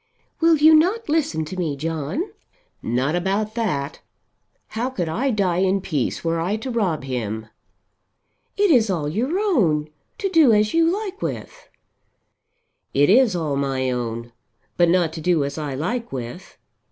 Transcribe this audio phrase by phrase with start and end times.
[0.39, 2.23] "Will you not listen to me, John?"
[2.81, 3.99] "Not about that.
[4.69, 7.45] How could I die in peace were I to rob him?"
[8.57, 11.69] "It is all your own, to do as you like with."
[12.95, 14.31] "It is all my own,
[14.75, 16.57] but not to do as I like with.